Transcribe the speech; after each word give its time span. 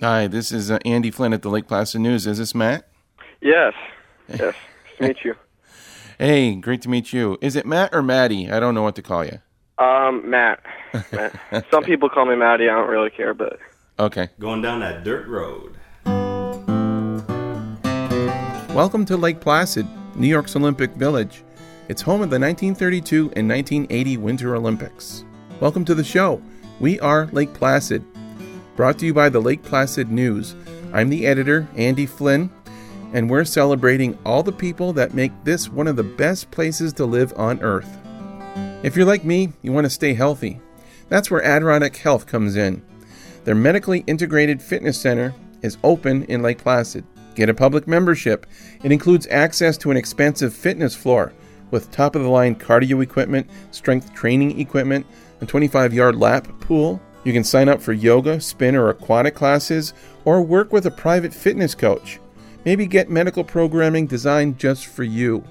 Hi, 0.00 0.26
this 0.28 0.50
is 0.50 0.70
uh, 0.70 0.78
Andy 0.86 1.10
Flynn 1.10 1.32
at 1.34 1.42
the 1.42 1.50
Lake 1.50 1.68
Placid 1.68 2.00
News. 2.00 2.26
Is 2.26 2.38
this 2.38 2.54
Matt? 2.54 2.88
Yes. 3.42 3.74
Yes. 4.28 4.40
Nice 4.40 4.54
to 4.98 5.02
meet 5.08 5.16
you. 5.24 5.34
Hey, 6.18 6.54
great 6.54 6.80
to 6.82 6.88
meet 6.88 7.12
you. 7.12 7.36
Is 7.42 7.54
it 7.54 7.66
Matt 7.66 7.90
or 7.94 8.00
Maddie? 8.02 8.50
I 8.50 8.60
don't 8.60 8.74
know 8.74 8.82
what 8.82 8.96
to 8.96 9.02
call 9.02 9.24
you. 9.26 9.40
Um, 9.78 10.28
Matt. 10.28 10.60
Matt. 11.12 11.38
Some 11.70 11.84
people 11.84 12.08
call 12.08 12.24
me 12.24 12.34
Maddie. 12.34 12.68
I 12.68 12.74
don't 12.74 12.88
really 12.88 13.10
care, 13.10 13.34
but 13.34 13.58
Okay. 13.98 14.28
Going 14.38 14.62
down 14.62 14.80
that 14.80 15.04
dirt 15.04 15.26
road. 15.28 15.76
Welcome 18.74 19.04
to 19.06 19.16
Lake 19.18 19.40
Placid, 19.40 19.86
New 20.16 20.28
York's 20.28 20.56
Olympic 20.56 20.92
Village. 20.92 21.42
It's 21.88 22.00
home 22.00 22.22
of 22.22 22.30
the 22.30 22.38
1932 22.38 23.32
and 23.36 23.46
1980 23.46 24.16
Winter 24.16 24.56
Olympics. 24.56 25.24
Welcome 25.60 25.84
to 25.84 25.94
the 25.94 26.04
show. 26.04 26.40
We 26.78 26.98
are 27.00 27.26
Lake 27.32 27.52
Placid. 27.52 28.02
Brought 28.76 28.98
to 29.00 29.06
you 29.06 29.12
by 29.12 29.28
the 29.28 29.40
Lake 29.40 29.62
Placid 29.62 30.10
News. 30.10 30.54
I'm 30.92 31.10
the 31.10 31.26
editor, 31.26 31.68
Andy 31.76 32.06
Flynn, 32.06 32.50
and 33.12 33.28
we're 33.28 33.44
celebrating 33.44 34.16
all 34.24 34.42
the 34.42 34.52
people 34.52 34.92
that 34.94 35.12
make 35.12 35.32
this 35.44 35.68
one 35.68 35.86
of 35.86 35.96
the 35.96 36.04
best 36.04 36.50
places 36.50 36.92
to 36.94 37.04
live 37.04 37.32
on 37.36 37.60
Earth. 37.60 37.98
If 38.82 38.96
you're 38.96 39.06
like 39.06 39.24
me, 39.24 39.52
you 39.60 39.72
want 39.72 39.84
to 39.84 39.90
stay 39.90 40.14
healthy. 40.14 40.60
That's 41.08 41.30
where 41.30 41.44
Adirondack 41.44 41.96
Health 41.96 42.26
comes 42.26 42.56
in. 42.56 42.82
Their 43.44 43.54
medically 43.54 44.04
integrated 44.06 44.62
fitness 44.62 45.00
center 45.00 45.34
is 45.62 45.76
open 45.82 46.24
in 46.24 46.42
Lake 46.42 46.58
Placid. 46.58 47.04
Get 47.34 47.48
a 47.48 47.54
public 47.54 47.86
membership. 47.86 48.46
It 48.82 48.92
includes 48.92 49.26
access 49.30 49.76
to 49.78 49.90
an 49.90 49.96
expansive 49.96 50.54
fitness 50.54 50.94
floor 50.94 51.32
with 51.70 51.90
top 51.90 52.14
of 52.14 52.22
the 52.22 52.28
line 52.28 52.54
cardio 52.54 53.02
equipment, 53.02 53.48
strength 53.70 54.14
training 54.14 54.58
equipment, 54.60 55.06
a 55.40 55.46
25 55.46 55.92
yard 55.92 56.16
lap 56.16 56.48
pool. 56.60 57.00
You 57.24 57.32
can 57.32 57.44
sign 57.44 57.68
up 57.68 57.80
for 57.82 57.92
yoga, 57.92 58.40
spin, 58.40 58.74
or 58.74 58.88
aquatic 58.88 59.34
classes, 59.34 59.92
or 60.24 60.40
work 60.42 60.72
with 60.72 60.86
a 60.86 60.90
private 60.90 61.34
fitness 61.34 61.74
coach. 61.74 62.18
Maybe 62.64 62.86
get 62.86 63.10
medical 63.10 63.44
programming 63.44 64.06
designed 64.06 64.58
just 64.58 64.86
for 64.86 65.04
you. 65.04 65.44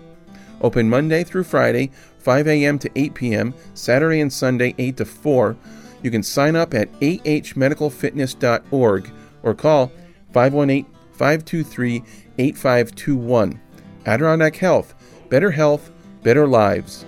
Open 0.62 0.90
Monday 0.90 1.24
through 1.24 1.44
Friday, 1.44 1.92
5 2.20 2.48
a.m. 2.48 2.80
to 2.80 2.90
8 2.96 3.14
p.m., 3.14 3.54
Saturday 3.74 4.22
and 4.22 4.34
Sunday, 4.34 4.74
8 4.78 4.98
to 4.98 5.06
4. 5.06 5.56
You 6.04 6.12
can 6.12 6.24
sign 6.24 6.56
up 6.56 6.74
at 6.74 6.92
ahmedicalfitness.org 7.00 9.12
or 9.44 9.54
call 9.54 9.92
518 10.34 10.86
523 11.14 12.04
8521. 12.38 13.60
Adirondack 14.06 14.56
Health. 14.56 14.94
Better 15.30 15.52
health, 15.52 15.92
better 16.24 16.48
lives. 16.48 17.06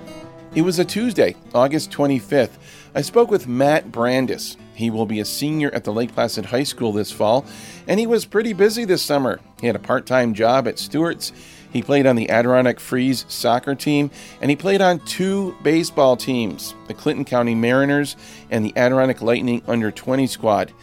It 0.53 0.63
was 0.63 0.79
a 0.79 0.85
Tuesday, 0.85 1.37
August 1.53 1.91
25th. 1.91 2.57
I 2.93 2.99
spoke 3.03 3.31
with 3.31 3.47
Matt 3.47 3.89
Brandis. 3.89 4.57
He 4.73 4.89
will 4.89 5.05
be 5.05 5.21
a 5.21 5.25
senior 5.25 5.73
at 5.73 5.85
the 5.85 5.93
Lake 5.93 6.13
Placid 6.13 6.43
High 6.43 6.63
School 6.63 6.91
this 6.91 7.09
fall, 7.09 7.45
and 7.87 8.01
he 8.01 8.05
was 8.05 8.25
pretty 8.25 8.51
busy 8.51 8.83
this 8.83 9.01
summer. 9.01 9.39
He 9.61 9.67
had 9.67 9.77
a 9.77 9.79
part 9.79 10.05
time 10.05 10.33
job 10.33 10.67
at 10.67 10.77
Stewart's. 10.77 11.31
He 11.71 11.81
played 11.81 12.05
on 12.05 12.17
the 12.17 12.29
Adirondack 12.29 12.81
Freeze 12.81 13.23
soccer 13.29 13.75
team, 13.75 14.11
and 14.41 14.49
he 14.49 14.57
played 14.57 14.81
on 14.81 14.99
two 15.05 15.55
baseball 15.63 16.17
teams 16.17 16.75
the 16.87 16.93
Clinton 16.93 17.23
County 17.23 17.55
Mariners 17.55 18.17
and 18.49 18.65
the 18.65 18.75
Adirondack 18.75 19.21
Lightning 19.21 19.61
Under 19.69 19.89
20 19.89 20.27
squad. 20.27 20.73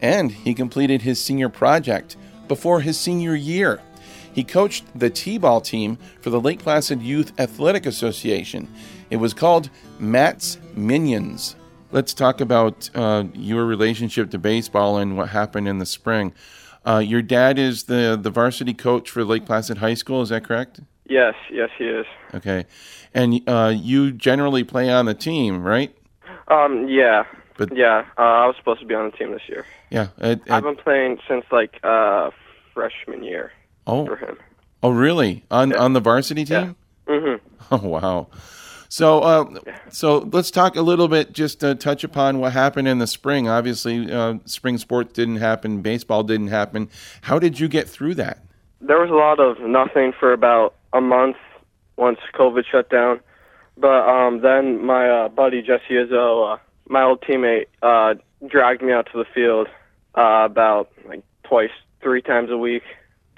And 0.00 0.32
he 0.32 0.54
completed 0.54 1.02
his 1.02 1.22
senior 1.22 1.50
project 1.50 2.16
before 2.48 2.80
his 2.80 2.98
senior 2.98 3.34
year. 3.34 3.82
He 4.38 4.44
coached 4.44 4.84
the 4.96 5.10
T 5.10 5.36
ball 5.36 5.60
team 5.60 5.98
for 6.20 6.30
the 6.30 6.40
Lake 6.40 6.60
Placid 6.60 7.02
Youth 7.02 7.32
Athletic 7.40 7.86
Association. 7.86 8.68
It 9.10 9.16
was 9.16 9.34
called 9.34 9.68
Matt's 9.98 10.58
Minions. 10.76 11.56
Let's 11.90 12.14
talk 12.14 12.40
about 12.40 12.88
uh, 12.94 13.24
your 13.34 13.64
relationship 13.66 14.30
to 14.30 14.38
baseball 14.38 14.96
and 14.98 15.16
what 15.16 15.30
happened 15.30 15.66
in 15.66 15.78
the 15.78 15.86
spring. 15.86 16.32
Uh, 16.86 16.98
your 16.98 17.20
dad 17.20 17.58
is 17.58 17.82
the, 17.86 18.16
the 18.22 18.30
varsity 18.30 18.74
coach 18.74 19.10
for 19.10 19.24
Lake 19.24 19.44
Placid 19.44 19.78
High 19.78 19.94
School, 19.94 20.22
is 20.22 20.28
that 20.28 20.44
correct? 20.44 20.78
yes, 21.08 21.34
yes, 21.50 21.70
he 21.76 21.86
is. 21.86 22.06
Okay. 22.32 22.64
And 23.12 23.40
uh, 23.48 23.74
you 23.76 24.12
generally 24.12 24.62
play 24.62 24.88
on 24.88 25.06
the 25.06 25.14
team, 25.14 25.64
right? 25.64 25.92
Um, 26.46 26.86
yeah. 26.88 27.24
But- 27.56 27.76
yeah, 27.76 28.04
uh, 28.16 28.20
I 28.20 28.46
was 28.46 28.54
supposed 28.56 28.78
to 28.82 28.86
be 28.86 28.94
on 28.94 29.10
the 29.10 29.16
team 29.16 29.32
this 29.32 29.48
year. 29.48 29.66
Yeah. 29.90 30.10
at- 30.20 30.42
at- 30.42 30.50
I've 30.52 30.62
been 30.62 30.76
playing 30.76 31.18
since 31.26 31.44
like 31.50 31.80
uh 31.82 32.30
freshman 32.72 33.24
year 33.24 33.50
oh, 33.88 34.06
for 34.06 34.16
him. 34.16 34.36
oh, 34.82 34.90
really? 34.90 35.44
On, 35.50 35.74
on 35.74 35.92
the 35.94 36.00
varsity 36.00 36.44
team? 36.44 36.76
Mhm. 37.06 37.40
Oh 37.70 37.86
wow. 37.86 38.28
So, 38.88 39.20
uh, 39.20 39.44
so 39.90 40.18
let's 40.32 40.50
talk 40.50 40.76
a 40.76 40.80
little 40.80 41.08
bit, 41.08 41.32
just 41.34 41.60
to 41.60 41.74
touch 41.74 42.02
upon 42.04 42.38
what 42.38 42.54
happened 42.54 42.88
in 42.88 42.98
the 42.98 43.06
spring. 43.06 43.46
Obviously, 43.46 44.10
uh, 44.10 44.36
spring 44.46 44.78
sports 44.78 45.12
didn't 45.12 45.36
happen, 45.36 45.82
baseball 45.82 46.22
didn't 46.22 46.48
happen. 46.48 46.88
How 47.20 47.38
did 47.38 47.60
you 47.60 47.68
get 47.68 47.86
through 47.86 48.14
that? 48.14 48.38
There 48.80 48.98
was 48.98 49.10
a 49.10 49.14
lot 49.14 49.38
of 49.40 49.60
nothing 49.60 50.12
for 50.18 50.32
about 50.32 50.74
a 50.94 51.00
month 51.02 51.36
once 51.96 52.18
COVID 52.34 52.62
shut 52.70 52.88
down. 52.88 53.20
But 53.76 54.08
um 54.08 54.40
then 54.40 54.84
my 54.86 55.08
uh, 55.08 55.28
buddy 55.28 55.60
Jesse 55.60 55.90
Izzo, 55.92 56.54
uh, 56.54 56.58
my 56.88 57.02
old 57.02 57.20
teammate, 57.20 57.66
uh 57.82 58.14
dragged 58.46 58.80
me 58.82 58.92
out 58.92 59.08
to 59.12 59.18
the 59.18 59.26
field 59.34 59.68
uh 60.14 60.44
about 60.46 60.90
like 61.06 61.22
twice, 61.44 61.70
three 62.00 62.22
times 62.22 62.50
a 62.50 62.56
week 62.56 62.82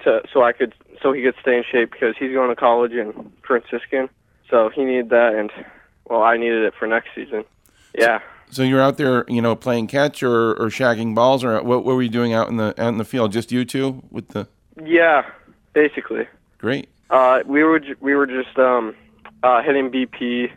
to 0.03 0.21
so 0.33 0.43
I 0.43 0.51
could 0.51 0.73
so 1.01 1.13
he 1.13 1.23
could 1.23 1.35
stay 1.41 1.57
in 1.57 1.63
shape 1.69 1.91
because 1.91 2.15
he's 2.17 2.31
going 2.33 2.49
to 2.49 2.55
college 2.55 2.91
in 2.91 3.31
Franciscan. 3.45 4.09
So 4.49 4.69
he 4.69 4.83
needed 4.83 5.09
that 5.09 5.33
and 5.35 5.51
well 6.09 6.23
I 6.23 6.37
needed 6.37 6.63
it 6.63 6.73
for 6.77 6.87
next 6.87 7.09
season. 7.15 7.43
Yeah. 7.97 8.19
So 8.49 8.63
you're 8.63 8.81
out 8.81 8.97
there, 8.97 9.23
you 9.29 9.41
know, 9.41 9.55
playing 9.55 9.87
catch 9.87 10.21
or, 10.21 10.51
or 10.51 10.67
shagging 10.67 11.15
balls, 11.15 11.41
or 11.41 11.63
what, 11.63 11.85
what 11.85 11.95
were 11.95 12.01
you 12.01 12.09
doing 12.09 12.33
out 12.33 12.49
in 12.49 12.57
the 12.57 12.69
out 12.81 12.89
in 12.89 12.97
the 12.97 13.05
field? 13.05 13.31
Just 13.31 13.51
you 13.51 13.63
two 13.63 14.03
with 14.11 14.29
the 14.29 14.47
Yeah, 14.83 15.25
basically. 15.73 16.27
great. 16.57 16.89
Uh, 17.09 17.43
we 17.45 17.63
were 17.63 17.81
we 18.01 18.13
were 18.13 18.27
just 18.27 18.57
um, 18.59 18.95
uh, 19.43 19.61
hitting 19.61 19.89
BP, 19.89 20.51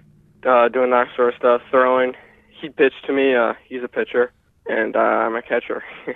uh, 0.45 0.69
doing 0.69 0.91
that 0.91 1.09
sort 1.15 1.31
of 1.31 1.39
stuff, 1.39 1.63
throwing. 1.71 2.15
He 2.61 2.69
pitched 2.69 3.05
to 3.07 3.13
me. 3.13 3.35
Uh, 3.35 3.55
he's 3.65 3.83
a 3.83 3.89
pitcher, 3.89 4.33
and 4.67 4.97
uh, 4.97 4.99
I'm 4.99 5.37
a 5.37 5.43
catcher. 5.43 5.85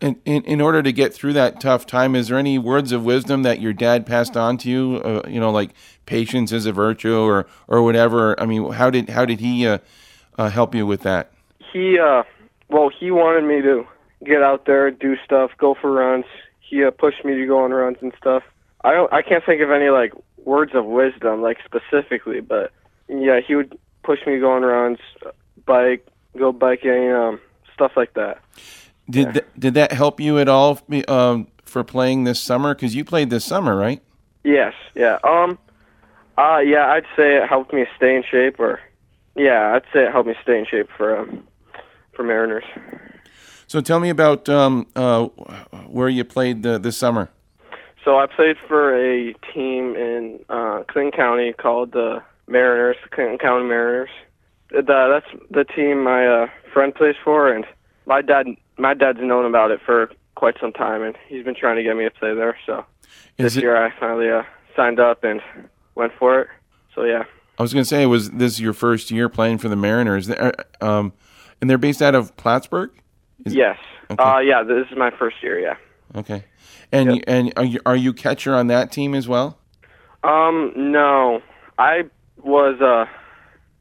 In, 0.00 0.20
in 0.24 0.42
in 0.44 0.60
order 0.60 0.82
to 0.82 0.92
get 0.92 1.12
through 1.12 1.34
that 1.34 1.60
tough 1.60 1.84
time, 1.84 2.14
is 2.14 2.28
there 2.28 2.38
any 2.38 2.58
words 2.58 2.90
of 2.90 3.04
wisdom 3.04 3.42
that 3.42 3.60
your 3.60 3.74
dad 3.74 4.06
passed 4.06 4.36
on 4.36 4.56
to 4.58 4.70
you? 4.70 4.96
Uh, 5.04 5.22
you 5.28 5.38
know, 5.38 5.50
like 5.50 5.70
patience 6.06 6.52
is 6.52 6.64
a 6.64 6.72
virtue, 6.72 7.18
or 7.18 7.46
or 7.68 7.82
whatever. 7.82 8.40
I 8.40 8.46
mean, 8.46 8.72
how 8.72 8.88
did 8.88 9.10
how 9.10 9.26
did 9.26 9.40
he 9.40 9.66
uh, 9.66 9.78
uh, 10.38 10.48
help 10.48 10.74
you 10.74 10.86
with 10.86 11.02
that? 11.02 11.32
he 11.72 11.98
uh, 11.98 12.22
well, 12.68 12.88
he 12.88 13.10
wanted 13.10 13.44
me 13.44 13.62
to 13.62 13.86
get 14.24 14.42
out 14.42 14.66
there, 14.66 14.90
do 14.90 15.16
stuff, 15.24 15.50
go 15.58 15.74
for 15.74 15.90
runs. 15.90 16.24
He 16.60 16.84
uh, 16.84 16.90
pushed 16.90 17.24
me 17.24 17.34
to 17.34 17.46
go 17.46 17.64
on 17.64 17.72
runs 17.72 17.98
and 18.00 18.12
stuff. 18.18 18.42
I 18.82 18.92
don't. 18.92 19.12
I 19.12 19.22
can't 19.22 19.44
think 19.44 19.60
of 19.62 19.70
any 19.70 19.90
like 19.90 20.12
words 20.44 20.72
of 20.74 20.86
wisdom 20.86 21.42
like 21.42 21.58
specifically, 21.64 22.40
but 22.40 22.72
yeah, 23.08 23.40
he 23.46 23.54
would 23.54 23.78
push 24.02 24.20
me 24.26 24.34
to 24.34 24.40
go 24.40 24.52
on 24.52 24.62
runs, 24.62 24.98
bike, 25.66 26.06
go 26.38 26.52
biking, 26.52 27.10
um, 27.12 27.40
stuff 27.74 27.92
like 27.96 28.14
that. 28.14 28.38
Did 29.10 29.32
th- 29.34 29.46
did 29.58 29.74
that 29.74 29.92
help 29.92 30.20
you 30.20 30.38
at 30.38 30.48
all 30.48 30.78
um, 31.08 31.48
for 31.64 31.84
playing 31.84 32.24
this 32.24 32.40
summer? 32.40 32.74
Because 32.74 32.94
you 32.94 33.04
played 33.04 33.30
this 33.30 33.44
summer, 33.44 33.76
right? 33.76 34.02
Yes, 34.44 34.74
yeah. 34.94 35.18
Um 35.22 35.58
uh 36.38 36.58
yeah, 36.58 36.86
I'd 36.88 37.04
say 37.16 37.36
it 37.36 37.48
helped 37.48 37.72
me 37.72 37.86
stay 37.96 38.16
in 38.16 38.22
shape 38.22 38.58
or 38.58 38.80
yeah, 39.36 39.74
I'd 39.74 39.84
say 39.92 40.04
it 40.04 40.12
helped 40.12 40.28
me 40.28 40.34
stay 40.42 40.58
in 40.58 40.66
shape 40.66 40.88
for 40.96 41.18
um 41.18 41.46
for 42.12 42.22
Mariners. 42.22 42.64
So 43.66 43.80
tell 43.80 44.00
me 44.00 44.10
about 44.10 44.48
um, 44.48 44.88
uh, 44.96 45.26
where 45.86 46.08
you 46.08 46.24
played 46.24 46.64
the, 46.64 46.76
this 46.76 46.96
summer. 46.96 47.30
So 48.04 48.18
I 48.18 48.26
played 48.26 48.56
for 48.66 48.96
a 48.96 49.32
team 49.54 49.94
in 49.94 50.40
uh 50.48 50.82
Clinton 50.88 51.12
County 51.12 51.52
called 51.52 51.92
the 51.92 52.22
Mariners, 52.48 52.96
the 53.02 53.14
Clinton 53.14 53.38
County 53.38 53.68
Mariners. 53.68 54.10
The, 54.70 54.82
that's 54.82 55.44
the 55.50 55.64
team 55.64 56.04
my 56.04 56.26
uh, 56.26 56.46
friend 56.72 56.94
plays 56.94 57.16
for 57.24 57.52
and 57.52 57.66
my 58.06 58.22
dad 58.22 58.46
my 58.80 58.94
dad's 58.94 59.20
known 59.20 59.44
about 59.44 59.70
it 59.70 59.80
for 59.84 60.10
quite 60.34 60.56
some 60.60 60.72
time 60.72 61.02
and 61.02 61.16
he's 61.28 61.44
been 61.44 61.54
trying 61.54 61.76
to 61.76 61.82
get 61.82 61.96
me 61.96 62.04
to 62.04 62.10
play 62.10 62.34
there, 62.34 62.56
so 62.66 62.84
Is 63.38 63.44
this 63.44 63.56
it, 63.56 63.62
year 63.62 63.76
I 63.76 63.92
finally 63.98 64.30
uh 64.30 64.42
signed 64.76 64.98
up 65.00 65.24
and 65.24 65.40
went 65.94 66.12
for 66.18 66.40
it. 66.40 66.48
So 66.94 67.04
yeah. 67.04 67.24
I 67.58 67.62
was 67.62 67.74
going 67.74 67.82
to 67.82 67.88
say, 67.88 68.06
was 68.06 68.30
this 68.30 68.58
your 68.58 68.72
first 68.72 69.10
year 69.10 69.28
playing 69.28 69.58
for 69.58 69.68
the 69.68 69.76
Mariners? 69.76 70.30
Uh, 70.30 70.52
Um, 70.80 71.12
and 71.60 71.68
they're 71.68 71.76
based 71.78 72.00
out 72.00 72.14
of 72.14 72.34
Plattsburgh. 72.36 72.90
Is- 73.44 73.54
yes. 73.54 73.76
Okay. 74.10 74.22
Uh 74.22 74.38
yeah, 74.38 74.62
this 74.64 74.86
is 74.90 74.96
my 74.96 75.10
first 75.10 75.36
year, 75.42 75.58
yeah. 75.60 75.76
Okay, 76.16 76.42
and 76.90 77.14
you, 77.16 77.22
and 77.28 77.52
are 77.56 77.64
you 77.64 77.80
are 77.86 77.94
you 77.96 78.12
catcher 78.12 78.54
on 78.56 78.66
that 78.66 78.90
team 78.90 79.14
as 79.14 79.28
well? 79.28 79.58
Um, 80.24 80.72
no. 80.76 81.42
I 81.78 82.04
was 82.42 82.80
uh 82.80 83.06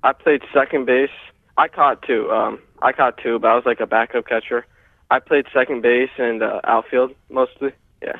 I 0.03 0.13
played 0.13 0.41
second 0.53 0.85
base. 0.85 1.09
I 1.57 1.67
caught 1.67 2.03
two. 2.03 2.29
Um 2.31 2.59
I 2.81 2.91
caught 2.91 3.17
two, 3.17 3.39
but 3.39 3.47
I 3.49 3.55
was 3.55 3.65
like 3.65 3.79
a 3.79 3.87
backup 3.87 4.27
catcher. 4.27 4.65
I 5.11 5.19
played 5.19 5.45
second 5.53 5.81
base 5.81 6.09
and 6.17 6.43
uh, 6.43 6.61
outfield 6.63 7.13
mostly. 7.29 7.71
Yeah. 8.01 8.17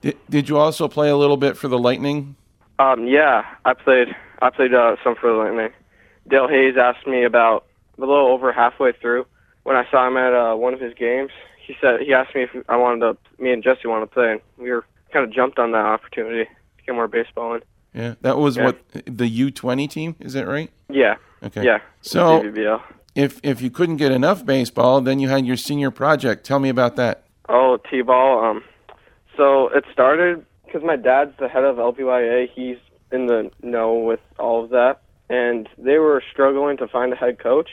Did, 0.00 0.16
did 0.28 0.48
you 0.48 0.58
also 0.58 0.86
play 0.88 1.08
a 1.08 1.16
little 1.16 1.36
bit 1.36 1.56
for 1.56 1.68
the 1.68 1.78
Lightning? 1.78 2.36
Um 2.78 3.06
yeah, 3.06 3.44
I 3.64 3.74
played 3.74 4.08
I 4.40 4.50
played 4.50 4.72
uh, 4.74 4.96
some 5.02 5.16
for 5.16 5.30
the 5.32 5.36
Lightning. 5.38 5.70
Dale 6.28 6.46
Hayes 6.48 6.76
asked 6.76 7.06
me 7.06 7.24
about 7.24 7.64
a 7.96 8.00
little 8.00 8.28
over 8.28 8.52
halfway 8.52 8.92
through 8.92 9.26
when 9.64 9.76
I 9.76 9.84
saw 9.90 10.06
him 10.06 10.16
at 10.16 10.32
uh, 10.32 10.54
one 10.56 10.72
of 10.72 10.80
his 10.80 10.94
games, 10.94 11.30
he 11.66 11.76
said 11.80 12.00
he 12.00 12.14
asked 12.14 12.34
me 12.34 12.44
if 12.44 12.50
I 12.70 12.76
wanted 12.76 13.00
to. 13.00 13.42
Me 13.42 13.52
and 13.52 13.62
Jesse 13.62 13.86
wanted 13.86 14.06
to 14.06 14.12
play, 14.12 14.32
and 14.32 14.40
we 14.56 14.70
were 14.70 14.84
kind 15.12 15.24
of 15.26 15.30
jumped 15.30 15.58
on 15.58 15.72
that 15.72 15.84
opportunity 15.84 16.44
to 16.44 16.84
get 16.86 16.94
more 16.94 17.06
baseball 17.08 17.54
in. 17.54 17.60
Yeah, 17.92 18.14
that 18.22 18.38
was 18.38 18.56
Yeah. 18.56 18.64
what 18.64 18.78
the 19.04 19.26
U 19.28 19.50
twenty 19.50 19.86
team 19.86 20.16
is 20.20 20.32
that 20.32 20.46
right? 20.46 20.70
Yeah, 20.88 21.16
Okay. 21.42 21.64
yeah. 21.64 21.80
So. 22.00 22.42
If 23.18 23.40
if 23.42 23.60
you 23.60 23.68
couldn't 23.68 23.96
get 23.96 24.12
enough 24.12 24.46
baseball, 24.46 25.00
then 25.00 25.18
you 25.18 25.28
had 25.28 25.44
your 25.44 25.56
senior 25.56 25.90
project. 25.90 26.46
Tell 26.46 26.60
me 26.60 26.68
about 26.68 26.94
that. 26.96 27.24
Oh, 27.48 27.78
T-ball. 27.90 28.44
Um, 28.44 28.62
so 29.36 29.68
it 29.74 29.84
started 29.92 30.46
because 30.64 30.82
my 30.84 30.94
dad's 30.94 31.32
the 31.40 31.48
head 31.48 31.64
of 31.64 31.76
LPYA. 31.76 32.48
He's 32.54 32.76
in 33.10 33.26
the 33.26 33.50
know 33.60 33.94
with 33.94 34.20
all 34.38 34.62
of 34.62 34.70
that, 34.70 35.02
and 35.28 35.68
they 35.78 35.98
were 35.98 36.22
struggling 36.32 36.76
to 36.76 36.86
find 36.86 37.12
a 37.12 37.16
head 37.16 37.40
coach. 37.40 37.70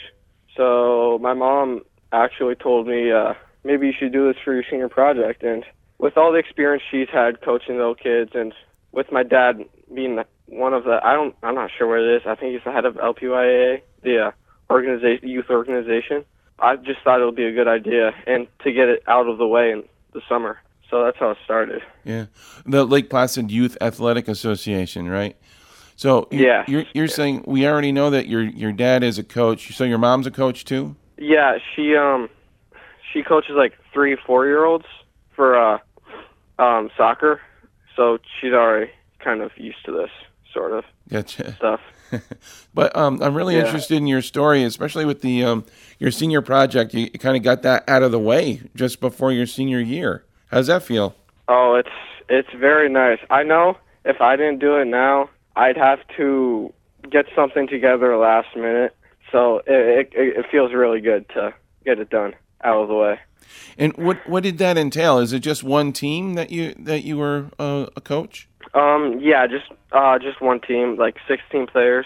So 0.57 1.19
my 1.21 1.35
mom 1.35 1.81
actually 2.11 2.55
told 2.55 2.87
me 2.87 3.11
uh, 3.11 3.35
maybe 3.63 3.85
you 3.85 3.93
should 3.97 4.13
do 4.13 4.27
this 4.27 4.41
for 4.43 4.51
your 4.51 4.63
senior 4.67 4.89
project. 4.89 5.43
And 5.43 5.63
with 5.99 6.17
all 6.17 6.31
the 6.31 6.39
experience 6.39 6.81
she's 6.89 7.09
had 7.13 7.41
coaching 7.41 7.77
little 7.77 7.93
kids, 7.93 8.31
and 8.33 8.51
with 8.93 9.11
my 9.11 9.21
dad 9.21 9.63
being 9.93 10.17
one 10.47 10.73
of 10.73 10.85
the, 10.85 10.99
I 11.03 11.13
don't, 11.13 11.35
I'm 11.43 11.53
not 11.53 11.69
sure 11.77 11.87
what 11.87 11.99
it 11.99 12.15
is. 12.15 12.23
I 12.25 12.33
think 12.33 12.53
he's 12.53 12.63
the 12.65 12.71
head 12.71 12.85
of 12.85 12.95
LPYA, 12.95 13.81
the 14.01 14.27
uh, 14.27 14.31
organization, 14.69 15.27
youth 15.27 15.49
organization. 15.49 16.25
I 16.59 16.77
just 16.77 17.01
thought 17.03 17.21
it 17.21 17.25
would 17.25 17.35
be 17.35 17.45
a 17.45 17.51
good 17.51 17.67
idea 17.67 18.13
and 18.27 18.47
to 18.63 18.71
get 18.71 18.87
it 18.89 19.03
out 19.07 19.27
of 19.27 19.37
the 19.37 19.47
way 19.47 19.71
in 19.71 19.83
the 20.13 20.21
summer. 20.29 20.59
So 20.89 21.03
that's 21.03 21.17
how 21.17 21.31
it 21.31 21.37
started. 21.43 21.81
Yeah, 22.03 22.25
the 22.65 22.85
Lake 22.85 23.09
Placid 23.09 23.51
Youth 23.51 23.75
Athletic 23.81 24.27
Association, 24.27 25.09
right? 25.09 25.35
So 25.97 26.27
you- 26.31 26.45
Yeah. 26.45 26.63
you're 26.67 26.85
you're 26.93 27.07
saying 27.07 27.43
we 27.47 27.67
already 27.67 27.91
know 27.91 28.09
that 28.11 28.27
your 28.27 28.43
your 28.43 28.71
dad 28.71 29.03
is 29.03 29.17
a 29.17 29.23
coach. 29.23 29.73
So 29.75 29.83
your 29.83 29.97
mom's 29.97 30.27
a 30.27 30.31
coach 30.31 30.63
too. 30.65 30.95
Yeah, 31.17 31.57
she 31.75 31.95
um 31.95 32.29
she 33.11 33.23
coaches 33.23 33.55
like 33.55 33.73
three, 33.93 34.15
four 34.25 34.45
year 34.45 34.63
olds 34.65 34.85
for 35.35 35.57
uh 35.57 35.79
um 36.59 36.89
soccer. 36.95 37.41
So 37.95 38.19
she's 38.39 38.53
already 38.53 38.91
kind 39.19 39.41
of 39.41 39.51
used 39.57 39.83
to 39.85 39.91
this 39.91 40.11
sort 40.53 40.71
of 40.73 40.83
Gotcha. 41.09 41.53
stuff. 41.55 41.79
But 42.73 42.95
um, 42.95 43.21
I'm 43.23 43.35
really 43.35 43.55
Yeah. 43.55 43.65
interested 43.65 43.95
in 43.95 44.05
your 44.07 44.21
story, 44.21 44.63
especially 44.63 45.05
with 45.05 45.21
the 45.21 45.43
um, 45.45 45.65
your 45.97 46.11
senior 46.11 46.41
project. 46.41 46.93
You, 46.93 47.09
you 47.13 47.19
kind 47.19 47.37
of 47.37 47.43
got 47.43 47.61
that 47.61 47.87
out 47.87 48.03
of 48.03 48.11
the 48.11 48.19
way 48.19 48.61
just 48.75 48.99
before 48.99 49.31
your 49.31 49.45
senior 49.45 49.79
year. 49.79 50.25
How's 50.51 50.67
that 50.67 50.83
feel? 50.83 51.15
Oh, 51.47 51.75
it's 51.75 51.89
it's 52.27 52.49
very 52.59 52.89
nice. 52.89 53.19
I 53.29 53.43
know 53.43 53.77
if 54.03 54.19
I 54.19 54.35
didn't 54.35 54.59
do 54.59 54.75
it 54.77 54.85
now, 54.85 55.29
I'd 55.55 55.77
have 55.77 55.99
to 56.17 56.73
get 57.09 57.25
something 57.35 57.67
together 57.67 58.17
last 58.17 58.49
minute. 58.55 58.93
So 59.31 59.61
it 59.65 60.09
it, 60.13 60.37
it 60.39 60.45
feels 60.51 60.73
really 60.73 60.99
good 61.01 61.27
to 61.29 61.53
get 61.85 61.99
it 61.99 62.09
done 62.09 62.33
out 62.63 62.81
of 62.81 62.87
the 62.89 62.95
way. 62.95 63.19
And 63.77 63.95
what 63.95 64.17
what 64.27 64.43
did 64.43 64.57
that 64.57 64.77
entail? 64.77 65.19
Is 65.19 65.31
it 65.31 65.39
just 65.39 65.63
one 65.63 65.93
team 65.93 66.33
that 66.33 66.51
you 66.51 66.73
that 66.79 67.03
you 67.03 67.17
were 67.17 67.51
uh, 67.57 67.85
a 67.95 68.01
coach? 68.01 68.49
Um, 68.75 69.19
yeah, 69.21 69.47
just 69.47 69.71
uh, 69.93 70.19
just 70.19 70.41
one 70.41 70.59
team, 70.59 70.97
like 70.97 71.15
16 71.27 71.67
players. 71.67 72.05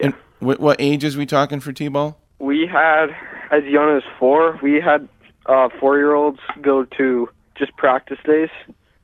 And 0.00 0.14
what, 0.38 0.60
what 0.60 0.80
age 0.80 1.02
is 1.02 1.16
we 1.16 1.26
talking 1.26 1.58
for 1.58 1.72
t-ball? 1.72 2.16
We 2.38 2.66
had 2.66 3.08
as 3.50 3.64
young 3.64 3.96
as 3.96 4.04
four. 4.18 4.58
We 4.62 4.80
had 4.80 5.08
uh, 5.46 5.68
four-year-olds 5.80 6.38
go 6.62 6.84
to 6.84 7.28
just 7.58 7.76
practice 7.76 8.18
days, 8.24 8.48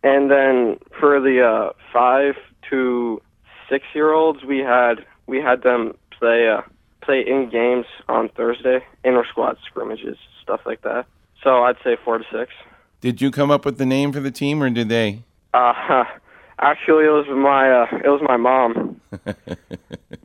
and 0.02 0.30
then 0.30 0.78
for 0.98 1.20
the 1.20 1.42
uh, 1.44 1.72
five 1.92 2.36
to 2.70 3.20
six-year-olds, 3.68 4.44
we 4.44 4.58
had 4.58 5.04
we 5.26 5.38
had 5.38 5.62
them 5.62 5.94
play 6.18 6.48
uh, 6.48 6.62
play 7.02 7.24
in 7.26 7.50
games 7.50 7.86
on 8.08 8.28
Thursday, 8.30 8.78
inter 9.04 9.24
squad 9.28 9.58
scrimmages, 9.66 10.16
stuff 10.42 10.60
like 10.64 10.82
that. 10.82 11.06
So 11.42 11.64
I'd 11.64 11.76
say 11.82 11.96
four 12.04 12.18
to 12.18 12.24
six. 12.32 12.52
Did 13.00 13.20
you 13.20 13.30
come 13.30 13.50
up 13.50 13.64
with 13.64 13.76
the 13.76 13.86
name 13.86 14.12
for 14.12 14.20
the 14.20 14.30
team, 14.30 14.62
or 14.62 14.70
did 14.70 14.88
they? 14.88 15.24
Uh, 15.52 16.04
actually, 16.58 17.04
it 17.06 17.10
was 17.10 17.26
my 17.28 17.70
uh, 17.70 17.86
it 18.04 18.08
was 18.08 18.20
my 18.22 18.36
mom 18.36 19.00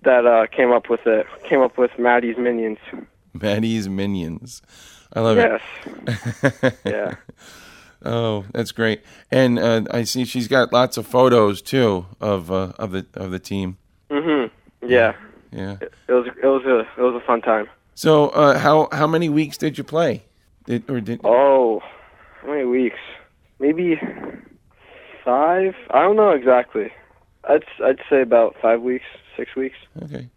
that 0.03 0.25
uh, 0.25 0.47
came 0.47 0.71
up 0.71 0.89
with 0.89 1.05
it. 1.05 1.25
Came 1.43 1.61
up 1.61 1.77
with 1.77 1.91
Maddie's 1.99 2.37
Minions. 2.37 2.79
Maddie's 3.33 3.87
Minions. 3.89 4.61
I 5.13 5.19
love 5.21 5.37
Yes. 5.37 5.61
it. 5.85 6.59
Yes. 6.63 6.75
yeah. 6.85 7.15
Oh, 8.03 8.45
that's 8.51 8.71
great. 8.71 9.01
And 9.29 9.59
uh, 9.59 9.83
I 9.91 10.03
see 10.03 10.25
she's 10.25 10.47
got 10.47 10.73
lots 10.73 10.97
of 10.97 11.05
photos 11.05 11.61
too 11.61 12.05
of 12.19 12.51
uh, 12.51 12.73
of 12.79 12.91
the 12.91 13.05
of 13.13 13.31
the 13.31 13.39
team. 13.39 13.77
Mhm. 14.09 14.49
Yeah. 14.81 15.13
Yeah. 15.51 15.77
It 15.81 15.91
was 16.11 16.27
it 16.27 16.45
was 16.47 16.63
a 16.65 16.79
it 16.99 17.03
was 17.03 17.21
a 17.21 17.25
fun 17.25 17.41
time. 17.41 17.67
So 17.93 18.29
uh, 18.29 18.57
how 18.57 18.87
how 18.91 19.05
many 19.05 19.29
weeks 19.29 19.57
did 19.57 19.77
you 19.77 19.83
play? 19.83 20.23
Did 20.65 20.89
or 20.89 21.01
did 21.01 21.21
Oh, 21.23 21.81
how 22.41 22.47
many 22.47 22.65
weeks? 22.65 22.99
Maybe 23.59 23.99
five. 25.23 25.75
I 25.89 26.01
don't 26.01 26.15
know 26.15 26.31
exactly. 26.31 26.91
I'd 27.43 27.63
I'd 27.83 27.99
say 28.09 28.21
about 28.21 28.55
five 28.61 28.81
weeks, 28.81 29.05
six 29.35 29.55
weeks. 29.55 29.77
okay? 30.03 30.29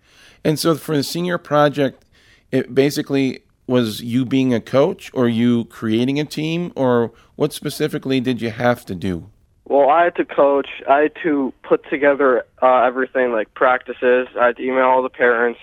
And 0.44 0.58
so 0.58 0.74
for 0.74 0.96
the 0.96 1.02
senior 1.02 1.38
project, 1.38 2.04
it 2.50 2.74
basically 2.74 3.42
was 3.66 4.02
you 4.02 4.24
being 4.24 4.52
a 4.52 4.60
coach, 4.60 5.10
or 5.14 5.26
you 5.26 5.64
creating 5.66 6.20
a 6.20 6.24
team, 6.24 6.72
or 6.76 7.12
what 7.36 7.52
specifically 7.52 8.20
did 8.20 8.42
you 8.42 8.50
have 8.50 8.84
to 8.84 8.94
do? 8.94 9.30
Well, 9.66 9.88
I 9.88 10.04
had 10.04 10.16
to 10.16 10.24
coach. 10.26 10.68
I 10.88 10.98
had 11.00 11.12
to 11.22 11.52
put 11.62 11.88
together 11.88 12.44
uh, 12.62 12.84
everything 12.84 13.32
like 13.32 13.54
practices. 13.54 14.28
I 14.38 14.48
had 14.48 14.56
to 14.58 14.62
email 14.62 14.84
all 14.84 15.02
the 15.02 15.08
parents. 15.08 15.60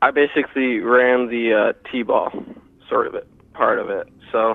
I 0.00 0.12
basically 0.12 0.78
ran 0.78 1.28
the 1.28 1.74
uh, 1.74 1.90
t-ball 1.90 2.32
sort 2.88 3.08
of 3.08 3.14
it, 3.14 3.26
part 3.52 3.78
of 3.80 3.90
it. 3.90 4.08
So, 4.30 4.54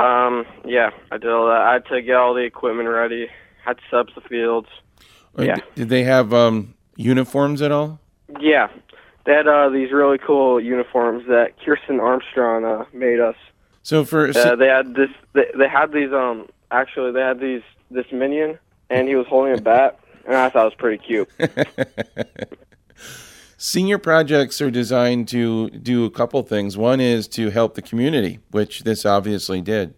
um, 0.00 0.46
yeah, 0.64 0.90
I 1.10 1.18
did 1.18 1.30
all 1.30 1.46
that. 1.46 1.60
I 1.60 1.72
had 1.74 1.86
to 1.86 2.02
get 2.02 2.16
all 2.16 2.34
the 2.34 2.42
equipment 2.42 2.88
ready. 2.88 3.28
Had 3.64 3.76
to 3.78 3.82
set 3.90 3.98
up 4.00 4.06
the 4.14 4.20
fields. 4.22 4.68
Or 5.34 5.44
Yeah. 5.44 5.56
Did 5.74 5.88
they 5.88 6.02
have 6.04 6.32
um, 6.32 6.74
uniforms 6.96 7.62
at 7.62 7.70
all? 7.70 8.00
Yeah, 8.40 8.68
they 9.26 9.32
had 9.32 9.46
uh, 9.46 9.68
these 9.70 9.92
really 9.92 10.18
cool 10.18 10.60
uniforms 10.60 11.26
that 11.28 11.54
Kirsten 11.64 12.00
Armstrong 12.00 12.64
uh, 12.64 12.84
made 12.92 13.20
us. 13.20 13.36
So 13.82 14.04
for 14.04 14.28
Uh, 14.28 14.56
they 14.56 14.66
had 14.68 14.94
this. 14.94 15.10
They, 15.32 15.46
they 15.58 15.68
had 15.68 15.92
these. 15.92 16.12
Um, 16.12 16.48
actually, 16.70 17.12
they 17.12 17.20
had 17.20 17.40
these. 17.40 17.62
This 17.92 18.06
minion, 18.12 18.56
and 18.88 19.08
he 19.08 19.16
was 19.16 19.26
holding 19.26 19.58
a 19.58 19.60
bat, 19.60 19.98
and 20.24 20.36
I 20.36 20.48
thought 20.48 20.62
it 20.62 20.64
was 20.66 20.74
pretty 20.74 20.98
cute. 21.04 21.28
Senior 23.62 23.98
projects 23.98 24.62
are 24.62 24.70
designed 24.70 25.28
to 25.28 25.68
do 25.68 26.06
a 26.06 26.10
couple 26.10 26.42
things. 26.42 26.78
One 26.78 26.98
is 26.98 27.28
to 27.28 27.50
help 27.50 27.74
the 27.74 27.82
community, 27.82 28.38
which 28.50 28.84
this 28.84 29.04
obviously 29.04 29.60
did, 29.60 29.92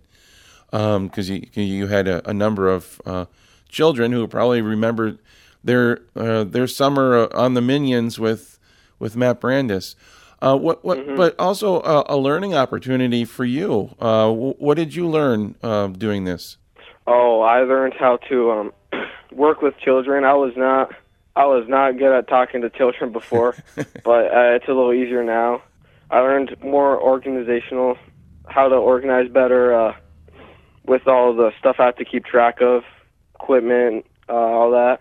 because 0.72 1.30
you 1.30 1.46
you 1.54 1.86
had 1.86 2.08
a, 2.08 2.28
a 2.28 2.34
number 2.34 2.68
of 2.68 3.00
uh, 3.06 3.26
children 3.68 4.10
who 4.10 4.26
probably 4.26 4.62
remember 4.62 5.16
their 5.62 6.00
uh, 6.16 6.42
their 6.42 6.66
summer 6.66 7.16
uh, 7.16 7.40
on 7.40 7.54
the 7.54 7.60
Minions 7.60 8.18
with 8.18 8.58
with 8.98 9.14
Matt 9.14 9.40
Brandis. 9.40 9.94
Uh, 10.40 10.56
what 10.56 10.84
what, 10.84 11.14
but 11.14 11.38
also 11.38 11.82
a, 11.82 12.04
a 12.08 12.16
learning 12.16 12.54
opportunity 12.54 13.24
for 13.24 13.44
you. 13.44 13.94
Uh, 14.00 14.28
wh- 14.32 14.60
what 14.60 14.76
did 14.76 14.96
you 14.96 15.06
learn 15.06 15.54
uh, 15.62 15.86
doing 15.86 16.24
this? 16.24 16.56
Oh, 17.06 17.42
I 17.42 17.60
learned 17.60 17.94
how 17.96 18.16
to 18.28 18.50
um, 18.50 18.72
work 19.30 19.62
with 19.62 19.78
children. 19.78 20.24
I 20.24 20.34
was 20.34 20.52
not. 20.56 20.90
I 21.34 21.46
was 21.46 21.66
not 21.68 21.98
good 21.98 22.16
at 22.16 22.28
talking 22.28 22.60
to 22.62 22.70
children 22.70 23.12
before, 23.12 23.56
but 23.76 24.26
uh, 24.26 24.54
it's 24.54 24.66
a 24.66 24.72
little 24.72 24.92
easier 24.92 25.24
now. 25.24 25.62
I 26.10 26.20
learned 26.20 26.56
more 26.62 27.00
organizational, 27.00 27.96
how 28.46 28.68
to 28.68 28.76
organize 28.76 29.30
better 29.30 29.74
uh, 29.74 29.96
with 30.84 31.06
all 31.06 31.34
the 31.34 31.52
stuff 31.58 31.76
I 31.78 31.86
have 31.86 31.96
to 31.96 32.04
keep 32.04 32.26
track 32.26 32.60
of, 32.60 32.82
equipment, 33.34 34.04
uh, 34.28 34.32
all 34.32 34.70
that. 34.72 35.00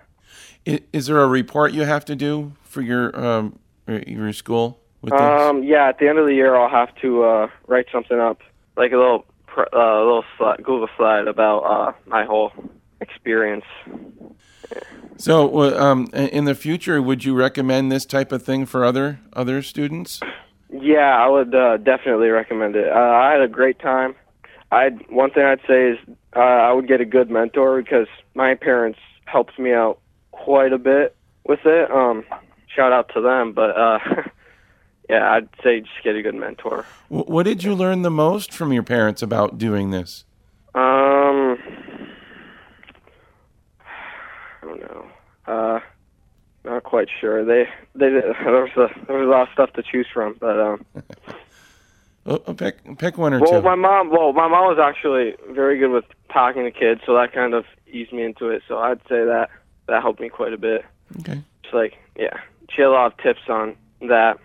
Is, 0.66 0.80
is 0.94 1.06
there 1.08 1.22
a 1.22 1.28
report 1.28 1.74
you 1.74 1.84
have 1.84 2.06
to 2.06 2.16
do 2.16 2.54
for 2.64 2.82
your 2.82 3.18
um, 3.20 3.60
your 3.88 4.32
school? 4.32 4.80
Um, 5.12 5.64
yeah, 5.64 5.90
at 5.90 5.98
the 5.98 6.08
end 6.08 6.20
of 6.20 6.28
the 6.28 6.34
year, 6.34 6.56
I'll 6.56 6.70
have 6.70 6.96
to 7.02 7.24
uh, 7.24 7.48
write 7.68 7.88
something 7.92 8.20
up, 8.20 8.40
like 8.78 8.92
a 8.92 8.98
little 8.98 9.26
uh, 9.58 10.00
little 10.00 10.24
slide, 10.38 10.58
Google 10.64 10.88
slide 10.96 11.28
about 11.28 11.60
uh, 11.60 11.92
my 12.06 12.24
whole 12.24 12.52
experience. 13.02 13.66
So, 15.22 15.78
um, 15.80 16.08
in 16.14 16.46
the 16.46 16.56
future, 16.56 17.00
would 17.00 17.24
you 17.24 17.36
recommend 17.36 17.92
this 17.92 18.06
type 18.06 18.32
of 18.32 18.42
thing 18.42 18.66
for 18.66 18.84
other 18.84 19.20
other 19.34 19.62
students? 19.62 20.20
Yeah, 20.72 21.16
I 21.16 21.28
would 21.28 21.54
uh, 21.54 21.78
definitely 21.78 22.30
recommend 22.30 22.76
it. 22.76 22.92
Uh, 22.92 22.96
I 22.96 23.34
had 23.34 23.42
a 23.42 23.48
great 23.48 23.78
time. 23.78 24.16
I 24.72 24.90
one 25.10 25.30
thing 25.30 25.44
I'd 25.44 25.62
say 25.68 25.92
is 25.92 26.00
uh, 26.36 26.40
I 26.40 26.74
would 26.74 26.88
get 26.88 27.02
a 27.02 27.06
good 27.06 27.30
mentor 27.30 27.80
because 27.84 28.08
my 28.34 28.56
parents 28.56 28.98
helped 29.26 29.60
me 29.60 29.74
out 29.74 30.00
quite 30.32 30.74
a 30.74 30.80
bit 30.80 31.16
with 31.46 31.60
it. 31.66 31.92
Um, 31.92 32.24
shout 32.76 32.92
out 32.92 33.12
to 33.14 33.22
them, 33.22 33.54
but 33.54 33.78
uh, 33.78 34.00
yeah, 35.10 35.34
I'd 35.34 35.50
say 35.64 35.82
just 35.82 36.04
get 36.04 36.16
a 36.16 36.24
good 36.24 36.34
mentor. 36.36 36.86
What 37.10 37.44
did 37.44 37.64
you 37.64 37.76
learn 37.76 38.02
the 38.02 38.10
most 38.10 38.52
from 38.52 38.74
your 38.74 38.84
parents 38.84 39.22
about 39.22 39.60
doing 39.60 39.92
this? 39.92 40.26
Um, 40.74 41.60
I 44.62 44.66
don't 44.66 44.80
know. 44.80 45.06
Uh, 45.48 45.80
not 46.64 46.81
quite 46.92 47.08
sure. 47.22 47.44
They 47.46 47.64
they 47.96 48.10
there 48.10 48.68
was 48.68 48.76
a 48.78 49.06
there 49.08 49.18
was 49.18 49.28
a 49.28 49.32
lot 49.32 49.44
of 49.48 49.54
stuff 49.54 49.72
to 49.74 49.82
choose 49.82 50.08
from, 50.14 50.36
but 50.40 50.60
um, 50.60 50.86
Uh, 52.26 52.38
uh, 52.48 52.54
pick 52.54 52.76
pick 53.00 53.18
one 53.18 53.34
or 53.34 53.40
Well, 53.40 53.62
two. 53.62 53.62
my 53.62 53.76
mom. 53.76 54.10
Well, 54.12 54.34
my 54.34 54.48
mom 54.50 54.66
was 54.76 54.78
actually 54.80 55.36
very 55.50 55.80
good 55.80 55.90
with 55.92 56.06
talking 56.32 56.64
to 56.66 56.72
kids, 56.72 57.02
so 57.06 57.14
that 57.16 57.34
kind 57.34 57.54
of 57.54 57.64
eased 57.92 58.12
me 58.14 58.24
into 58.24 58.50
it. 58.50 58.62
So 58.68 58.78
I'd 58.78 59.00
say 59.10 59.24
that 59.26 59.50
that 59.88 60.02
helped 60.02 60.20
me 60.20 60.30
quite 60.30 60.54
a 60.54 60.58
bit. 60.58 60.86
Okay. 61.22 61.42
It's 61.64 61.74
like, 61.74 61.94
yeah, 62.18 62.38
she 62.70 62.82
had 62.82 62.90
a 62.90 62.92
lot 62.92 63.12
of 63.14 63.18
tips 63.20 63.42
on 63.50 63.76
that. 64.02 64.38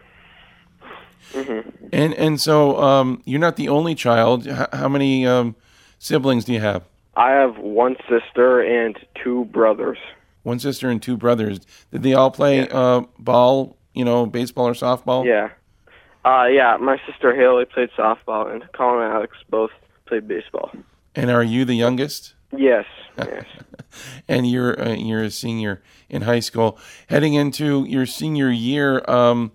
Mm-hmm. 1.32 1.68
And 1.92 2.14
and 2.14 2.40
so 2.40 2.80
um, 2.80 3.22
you're 3.24 3.40
not 3.40 3.56
the 3.56 3.68
only 3.68 3.94
child. 3.96 4.46
H- 4.46 4.68
how 4.72 4.88
many 4.88 5.26
um, 5.26 5.56
siblings 5.98 6.44
do 6.44 6.52
you 6.52 6.60
have? 6.60 6.82
I 7.16 7.30
have 7.30 7.58
one 7.58 7.96
sister 8.08 8.60
and 8.60 8.96
two 9.22 9.46
brothers. 9.46 9.98
One 10.46 10.60
sister 10.60 10.88
and 10.88 11.02
two 11.02 11.16
brothers. 11.16 11.58
Did 11.90 12.04
they 12.04 12.14
all 12.14 12.30
play 12.30 12.58
Yeah. 12.58 12.66
uh, 12.66 13.00
ball? 13.18 13.76
You 13.94 14.04
know, 14.04 14.26
baseball 14.26 14.68
or 14.68 14.74
softball? 14.74 15.24
Yeah. 15.24 15.48
Uh, 16.24 16.44
yeah, 16.46 16.76
my 16.76 17.00
sister 17.04 17.34
Haley 17.34 17.64
played 17.64 17.88
softball, 17.98 18.52
and 18.52 18.62
Colin 18.72 19.02
and 19.02 19.12
Alex 19.12 19.36
both 19.50 19.72
played 20.06 20.28
baseball. 20.28 20.70
And 21.16 21.30
are 21.32 21.42
you 21.42 21.64
the 21.64 21.74
youngest? 21.74 22.34
Yes, 22.56 22.84
yes. 23.18 23.44
and 24.28 24.48
you're 24.48 24.80
uh, 24.80 24.92
you're 24.94 25.24
a 25.24 25.30
senior 25.32 25.82
in 26.08 26.22
high 26.22 26.38
school, 26.40 26.78
heading 27.08 27.34
into 27.34 27.84
your 27.84 28.06
senior 28.06 28.48
year. 28.48 29.02
Um, 29.10 29.50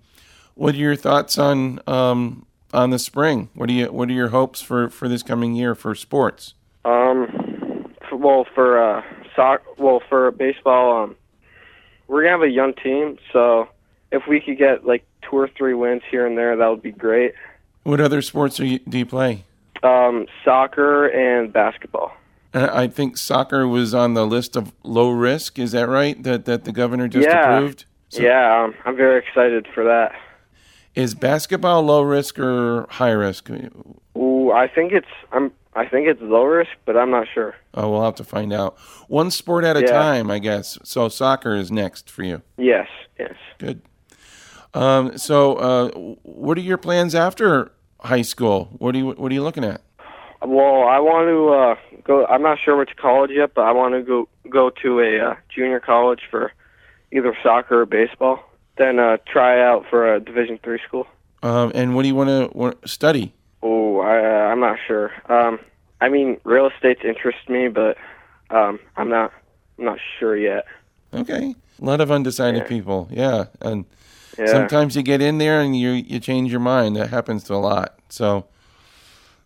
what 0.55 0.75
are 0.75 0.77
your 0.77 0.97
thoughts 0.97 1.37
on 1.37 1.79
um, 1.87 2.45
on 2.73 2.89
the 2.89 2.99
spring? 2.99 3.47
What 3.53 3.69
are 3.69 3.73
you 3.73 3.85
What 3.93 4.09
are 4.09 4.13
your 4.13 4.29
hopes 4.29 4.61
for, 4.61 4.89
for 4.89 5.07
this 5.07 5.23
coming 5.23 5.55
year 5.55 5.73
for 5.73 5.95
sports? 5.95 6.53
Um, 6.83 7.93
f 8.01 8.11
well, 8.11 8.45
for 8.53 8.77
uh, 8.81 9.01
soc, 9.35 9.61
well, 9.77 10.01
for 10.09 10.31
baseball, 10.31 11.03
um, 11.03 11.15
we're 12.07 12.21
gonna 12.23 12.31
have 12.31 12.41
a 12.41 12.49
young 12.49 12.73
team, 12.73 13.17
so 13.31 13.67
if 14.11 14.23
we 14.27 14.39
could 14.41 14.57
get 14.57 14.85
like 14.85 15.05
two 15.21 15.37
or 15.37 15.47
three 15.47 15.73
wins 15.73 16.01
here 16.09 16.25
and 16.25 16.37
there, 16.37 16.55
that 16.55 16.67
would 16.67 16.81
be 16.81 16.91
great. 16.91 17.33
What 17.83 17.99
other 18.01 18.21
sports 18.21 18.59
are 18.59 18.65
you, 18.65 18.79
do 18.79 18.97
you 18.97 19.05
play? 19.05 19.45
Um, 19.83 20.27
soccer 20.45 21.07
and 21.07 21.51
basketball. 21.51 22.13
I 22.53 22.87
think 22.87 23.17
soccer 23.17 23.67
was 23.67 23.93
on 23.93 24.13
the 24.13 24.25
list 24.25 24.55
of 24.55 24.73
low 24.83 25.09
risk. 25.11 25.57
Is 25.57 25.71
that 25.71 25.87
right? 25.87 26.21
That 26.21 26.45
that 26.45 26.65
the 26.65 26.71
governor 26.73 27.07
just 27.07 27.27
Yeah. 27.27 27.55
approved. 27.55 27.85
So 28.09 28.21
yeah, 28.21 28.63
um, 28.63 28.75
I'm 28.85 28.97
very 28.97 29.19
excited 29.19 29.67
for 29.73 29.85
that. 29.85 30.11
Is 30.93 31.15
basketball 31.15 31.81
low 31.83 32.01
risk 32.01 32.37
or 32.37 32.87
high 32.89 33.11
risk? 33.11 33.49
Ooh, 34.17 34.51
I 34.51 34.67
think 34.67 34.91
it's 34.91 35.07
I'm 35.31 35.51
I 35.73 35.85
think 35.85 36.07
it's 36.07 36.21
low 36.21 36.43
risk, 36.43 36.71
but 36.85 36.97
I'm 36.97 37.11
not 37.11 37.27
sure. 37.33 37.55
Oh, 37.73 37.89
we'll 37.89 38.03
have 38.03 38.15
to 38.15 38.23
find 38.23 38.51
out. 38.51 38.77
One 39.07 39.31
sport 39.31 39.63
at 39.63 39.77
a 39.77 39.81
Yeah. 39.81 39.87
time, 39.91 40.29
I 40.29 40.39
guess. 40.39 40.77
So 40.83 41.07
soccer 41.07 41.55
is 41.55 41.71
next 41.71 42.09
for 42.09 42.23
you. 42.23 42.41
Yes, 42.57 42.87
yes. 43.17 43.35
Good. 43.57 43.81
Um, 44.73 45.17
so, 45.17 45.55
uh, 45.55 45.89
what 46.23 46.57
are 46.57 46.61
your 46.61 46.77
plans 46.77 47.13
after 47.15 47.71
high 48.01 48.21
school? 48.21 48.69
What 48.77 48.95
are 48.95 48.97
you 48.97 49.07
What 49.11 49.31
are 49.31 49.35
you 49.35 49.43
looking 49.43 49.63
at? 49.63 49.81
Well, 50.41 50.83
I 50.87 50.99
want 50.99 51.27
to 51.27 51.49
uh, 51.53 51.99
go. 52.03 52.25
I'm 52.25 52.41
not 52.41 52.57
sure 52.63 52.75
which 52.77 52.95
college 52.97 53.31
yet, 53.31 53.53
but 53.53 53.61
I 53.61 53.71
want 53.71 53.93
to 53.93 54.01
go 54.01 54.27
go 54.49 54.69
to 54.81 54.99
a 54.99 55.19
uh, 55.19 55.35
junior 55.53 55.79
college 55.79 56.21
for 56.29 56.51
either 57.11 57.35
soccer 57.43 57.81
or 57.81 57.85
baseball. 57.85 58.39
Then 58.77 58.97
uh, 58.99 59.17
try 59.27 59.61
out 59.61 59.85
for 59.89 60.13
a 60.13 60.19
Division 60.19 60.59
three 60.63 60.79
school. 60.87 61.05
Um, 61.43 61.71
and 61.75 61.95
what 61.95 62.03
do 62.03 62.07
you 62.07 62.15
want 62.15 62.81
to 62.81 62.87
study? 62.87 63.33
Oh, 63.63 63.99
I, 63.99 64.17
uh, 64.17 64.51
I'm 64.51 64.59
not 64.59 64.77
sure. 64.87 65.11
Um, 65.31 65.59
I 65.99 66.09
mean, 66.09 66.37
real 66.43 66.67
estate's 66.67 67.01
interest 67.03 67.47
me, 67.47 67.67
but 67.67 67.97
um, 68.49 68.79
I'm 68.97 69.09
not. 69.09 69.31
I'm 69.77 69.85
not 69.85 69.99
sure 70.19 70.35
yet. 70.35 70.65
Okay, 71.13 71.55
a 71.81 71.85
lot 71.85 72.01
of 72.01 72.11
undecided 72.11 72.63
Yeah. 72.63 72.67
people. 72.67 73.07
Yeah, 73.11 73.45
and 73.61 73.85
Yeah. 74.37 74.45
sometimes 74.47 74.95
you 74.95 75.03
get 75.03 75.21
in 75.21 75.37
there 75.37 75.61
and 75.61 75.77
you 75.77 75.91
you 75.91 76.19
change 76.19 76.51
your 76.51 76.59
mind. 76.59 76.95
That 76.95 77.09
happens 77.09 77.43
to 77.45 77.53
a 77.53 77.57
lot. 77.57 77.99
So, 78.09 78.45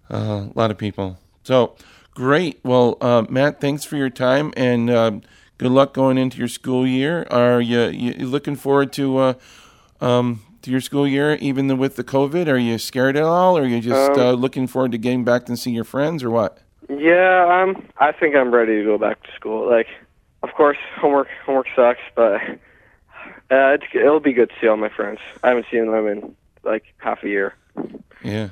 uh, 0.10 0.48
a 0.50 0.52
lot 0.56 0.72
of 0.72 0.78
people. 0.78 1.18
So, 1.44 1.76
great. 2.14 2.60
Well, 2.64 2.98
uh, 3.02 3.26
Matt, 3.30 3.60
thanks 3.62 3.84
for 3.84 3.98
your 3.98 4.10
time 4.10 4.54
and 4.56 4.90
uh, 4.90 5.12
good 5.58 5.72
luck 5.72 5.94
going 5.94 6.18
into 6.18 6.38
your 6.38 6.48
school 6.48 6.88
year. 6.88 7.28
Are 7.30 7.62
you, 7.62 7.86
you 7.88 8.26
looking 8.28 8.56
forward 8.56 8.92
to 8.94 9.18
uh, 9.18 9.34
um, 10.02 10.42
to 10.66 10.72
your 10.72 10.82
school 10.82 11.08
year, 11.08 11.36
even 11.36 11.78
with 11.78 11.96
the 11.96 12.04
COVID? 12.04 12.48
Are 12.48 12.58
you 12.58 12.78
scared 12.78 13.16
at 13.16 13.24
all, 13.24 13.58
or 13.58 13.62
are 13.62 13.66
you 13.66 13.80
just 13.80 14.12
Um, 14.12 14.20
uh, 14.20 14.32
looking 14.34 14.68
forward 14.68 14.92
to 14.92 14.98
getting 14.98 15.24
back 15.24 15.48
and 15.48 15.58
seeing 15.58 15.76
your 15.76 15.86
friends, 15.86 16.24
or 16.24 16.30
what? 16.30 16.58
Yeah, 16.90 17.46
I'm. 17.46 17.88
I 17.98 18.12
think 18.12 18.36
I'm 18.36 18.54
ready 18.54 18.80
to 18.80 18.84
go 18.84 18.98
back 18.98 19.24
to 19.24 19.32
school. 19.34 19.70
Like, 19.70 19.88
of 20.44 20.50
course, 20.54 20.78
homework 20.98 21.28
homework 21.46 21.68
sucks, 21.76 22.02
but 22.16 22.42
uh, 23.52 23.78
it's, 23.78 23.86
it'll 23.94 24.20
be 24.20 24.34
good 24.34 24.50
to 24.50 24.56
see 24.60 24.68
all 24.68 24.78
my 24.78 24.90
friends. 24.90 25.20
I 25.44 25.50
haven't 25.50 25.68
seen 25.72 25.90
them 25.90 26.08
in 26.08 26.36
like 26.64 26.84
half 26.98 27.24
a 27.24 27.28
year. 27.28 27.56
Yeah, 28.24 28.50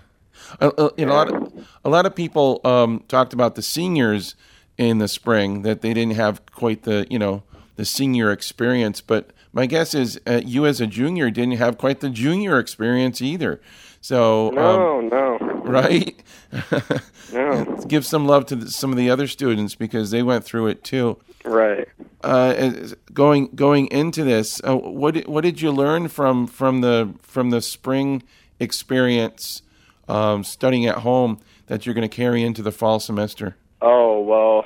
a, 0.60 0.70
a, 0.70 0.92
you 0.98 1.06
know, 1.06 1.14
a 1.14 1.16
lot 1.16 1.32
of 1.32 1.68
a 1.84 1.90
lot 1.90 2.06
of 2.06 2.16
people 2.16 2.62
um, 2.64 3.04
talked 3.08 3.34
about 3.34 3.56
the 3.56 3.62
seniors 3.62 4.36
in 4.78 4.98
the 4.98 5.08
spring 5.08 5.62
that 5.64 5.82
they 5.82 5.94
didn't 5.94 6.16
have 6.16 6.46
quite 6.48 6.84
the 6.84 7.06
you 7.10 7.20
know 7.20 7.44
the 7.76 7.86
senior 7.86 8.32
experience. 8.32 9.02
But 9.02 9.32
my 9.54 9.68
guess 9.68 9.94
is 9.94 10.20
uh, 10.28 10.42
you 10.44 10.66
as 10.66 10.82
a 10.82 10.88
junior 10.88 11.30
didn't 11.30 11.58
have 11.58 11.78
quite 11.78 12.00
the 12.00 12.10
junior 12.10 12.60
experience 12.60 13.22
either. 13.22 13.62
So 14.02 14.48
um, 14.58 15.08
No, 15.08 15.38
no, 15.38 15.38
right, 15.64 16.22
no. 17.34 17.78
give 17.88 18.06
some 18.06 18.26
love 18.26 18.46
to 18.48 18.56
the, 18.56 18.70
some 18.70 18.92
of 18.92 18.98
the 18.98 19.10
other 19.10 19.28
students 19.28 19.76
because 19.76 20.12
they 20.12 20.24
went 20.24 20.44
through 20.44 20.68
it 20.68 20.84
too. 20.84 21.20
Right. 21.46 21.88
Uh, 22.22 22.72
going 23.14 23.50
going 23.56 23.88
into 23.88 24.24
this, 24.24 24.60
uh, 24.64 24.76
what 24.76 25.14
did, 25.14 25.28
what 25.28 25.42
did 25.42 25.62
you 25.62 25.72
learn 25.72 26.08
from 26.08 26.48
from 26.48 26.82
the 26.82 27.14
from 27.22 27.52
the 27.52 27.62
spring 27.62 28.24
experience 28.60 29.62
um, 30.10 30.44
studying 30.44 30.86
at 30.86 30.98
home 31.00 31.40
that 31.68 31.86
you're 31.86 31.96
going 31.96 32.08
to 32.08 32.14
carry 32.14 32.44
into 32.44 32.62
the 32.62 32.72
fall 32.72 33.00
semester? 33.00 33.56
Oh 33.82 34.20
well, 34.22 34.66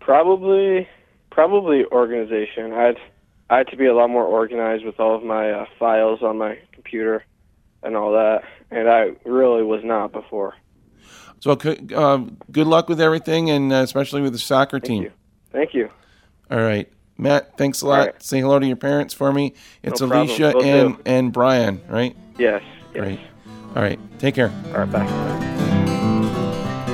probably 0.00 0.88
probably 1.30 1.84
organization. 1.86 2.72
I'd 2.72 2.98
I 3.50 3.58
had 3.58 3.68
to 3.68 3.76
be 3.76 3.86
a 3.86 3.94
lot 3.94 4.08
more 4.10 4.24
organized 4.24 4.84
with 4.84 4.98
all 4.98 5.14
of 5.14 5.22
my 5.22 5.50
uh, 5.50 5.66
files 5.78 6.22
on 6.22 6.38
my 6.38 6.58
computer 6.72 7.24
and 7.82 7.96
all 7.96 8.12
that, 8.12 8.42
and 8.70 8.88
I 8.88 9.10
really 9.24 9.62
was 9.62 9.82
not 9.84 10.12
before. 10.12 10.54
So 11.40 11.58
c- 11.58 11.94
um, 11.94 12.38
good 12.50 12.66
luck 12.66 12.88
with 12.88 13.00
everything, 13.00 13.50
and 13.50 13.70
uh, 13.72 13.76
especially 13.76 14.22
with 14.22 14.32
the 14.32 14.38
soccer 14.38 14.80
team. 14.80 15.02
you. 15.02 15.12
Thank 15.52 15.74
you. 15.74 15.90
All 16.50 16.58
right, 16.60 16.90
Matt. 17.18 17.58
Thanks 17.58 17.82
a 17.82 17.86
lot. 17.86 17.98
All 18.00 18.06
right. 18.06 18.22
Say 18.22 18.40
hello 18.40 18.58
to 18.58 18.66
your 18.66 18.76
parents 18.76 19.12
for 19.12 19.30
me. 19.32 19.52
It's 19.82 20.00
No 20.00 20.08
problem. 20.08 20.28
Alicia 20.28 20.52
Will 20.54 20.62
and 20.64 20.96
do. 20.96 21.02
and 21.04 21.32
Brian, 21.32 21.82
right? 21.88 22.16
Yes. 22.38 22.62
yes. 22.94 23.02
Great. 23.02 23.20
All 23.76 23.82
right. 23.82 23.98
Take 24.18 24.34
care. 24.36 24.50
All 24.72 24.84
right. 24.84 24.90
Bye. 24.90 25.06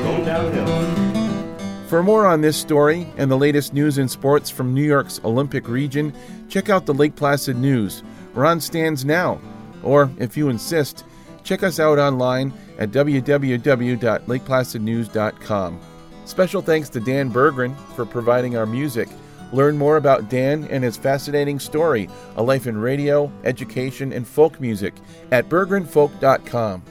Going 0.03 0.25
downhill. 0.25 1.87
For 1.89 2.03
more 2.03 2.27
on 2.27 2.41
this 2.41 2.57
story 2.57 3.07
and 3.17 3.31
the 3.31 3.37
latest 3.37 3.73
news 3.75 3.99
and 3.99 4.11
sports 4.11 4.49
from 4.51 4.73
New 4.75 4.85
York's 4.85 5.21
Olympic 5.25 5.69
region, 5.69 6.13
check 6.51 6.69
out 6.69 6.85
the 6.85 6.93
Lake 6.93 7.17
Placid 7.17 7.57
News. 7.57 8.03
We're 8.35 8.45
on 8.45 8.61
stands 8.61 9.05
now. 9.05 9.41
Or, 9.83 10.11
if 10.19 10.37
you 10.37 10.51
insist, 10.51 11.05
check 11.43 11.63
us 11.63 11.81
out 11.81 11.99
online 11.99 12.53
at 12.79 12.91
www.lakeplacidnews.com. 12.91 15.81
Special 16.27 16.63
thanks 16.63 16.89
to 16.91 17.01
Dan 17.01 17.33
Berggren 17.33 17.75
for 17.95 18.05
providing 18.05 18.57
our 18.57 18.67
music. 18.67 19.09
Learn 19.53 19.77
more 19.77 19.97
about 19.97 20.29
Dan 20.29 20.63
and 20.65 20.85
his 20.85 20.97
fascinating 20.97 21.59
story, 21.59 22.09
a 22.37 22.43
life 22.43 22.69
in 22.69 22.79
radio, 22.79 23.33
education, 23.43 24.13
and 24.13 24.25
folk 24.27 24.61
music 24.61 24.95
at 25.33 25.49
berggrenfolk.com. 25.49 26.83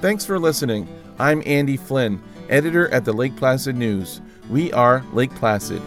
Thanks 0.00 0.26
for 0.26 0.38
listening. 0.38 0.86
I'm 1.18 1.42
Andy 1.46 1.78
Flynn, 1.78 2.22
editor 2.50 2.88
at 2.88 3.06
the 3.06 3.12
Lake 3.12 3.36
Placid 3.36 3.76
News. 3.76 4.20
We 4.50 4.70
are 4.72 5.02
Lake 5.12 5.34
Placid. 5.36 5.80